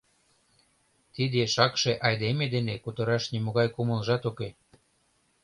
Тиде 1.13 1.41
шакше 1.53 1.93
айдеме 2.07 2.45
дене 2.55 2.75
кутыраш 2.83 3.23
нимогай 3.33 3.67
кумылжат 3.75 4.23
уке. 4.29 4.49